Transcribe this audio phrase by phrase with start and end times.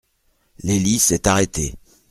[0.63, 1.75] L'hélice est arrêtée.